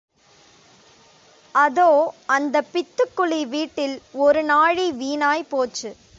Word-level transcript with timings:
அதோ 1.55 1.85
அந்தப் 2.27 2.67
பித்துக்குளி 2.73 3.47
வீட்டில் 3.47 3.95
ஒரு 4.19 4.43
நாழி 4.43 4.91
வீணாய் 4.93 5.49
போய்ச்சு. 5.51 5.91